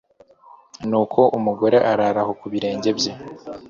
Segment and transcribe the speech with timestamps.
[0.89, 3.11] nuko umugore arara aho ku birenge bye